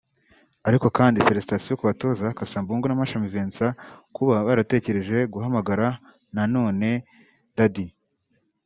[0.67, 3.75] Ariko kandi Félicitation ku batoza Kassa Mbungo na Mashami Vincent
[4.15, 5.87] kuba baratekereje guhamagara
[6.35, 6.89] na none
[7.57, 7.87] Dady